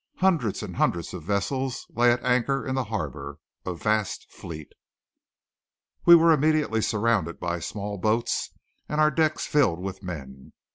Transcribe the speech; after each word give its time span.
Hundreds 0.17 0.63
and 0.63 0.77
hundreds 0.77 1.13
of 1.13 1.21
vessels 1.21 1.85
lay 1.91 2.11
at 2.11 2.23
anchor 2.23 2.65
in 2.65 2.73
the 2.73 2.85
harbour, 2.85 3.37
a 3.67 3.75
vast 3.75 4.25
fleet. 4.31 4.73
We 6.07 6.15
were 6.15 6.31
immediately 6.31 6.81
surrounded 6.81 7.39
by 7.39 7.59
small 7.59 7.99
boats, 7.99 8.49
and 8.89 8.99
our 8.99 9.11
decks 9.11 9.45
filled 9.45 9.77
with 9.79 10.01
men. 10.01 10.53